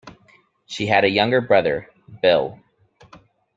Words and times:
She 0.65 0.87
had 0.87 1.03
a 1.03 1.09
younger 1.11 1.41
brother, 1.41 1.91
Bill. 2.23 2.59